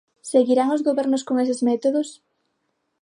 [0.31, 2.09] Seguirán os gobernos con eses métodos?